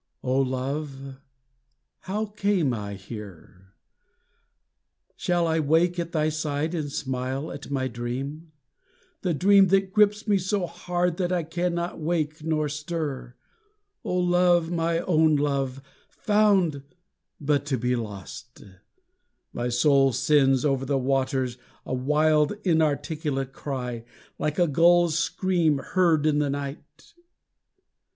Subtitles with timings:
[0.23, 1.21] O love,
[1.99, 3.75] how came I here?
[5.15, 8.51] Shall I wake at thy side and smile at my dream?
[9.21, 13.35] The dream that grips me so hard that I cannot wake nor stir!
[14.03, 14.71] O love!
[14.71, 16.81] O my own love, found
[17.39, 18.63] but to be lost!
[19.53, 24.05] My soul sends over the waters a wild inarticulate cry,
[24.39, 27.13] Like a gull's scream heard in the night.